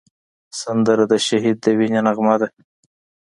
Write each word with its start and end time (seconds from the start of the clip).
سندره 0.61 1.03
د 1.11 1.13
شهید 1.27 1.57
د 1.61 1.65
وینې 1.77 2.01
نغمه 2.07 2.35
ده 2.41 2.47